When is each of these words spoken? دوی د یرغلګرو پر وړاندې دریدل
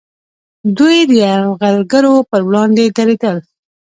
دوی 0.77 0.97
د 1.09 1.11
یرغلګرو 1.23 2.15
پر 2.29 2.41
وړاندې 2.47 2.83
دریدل 2.97 3.37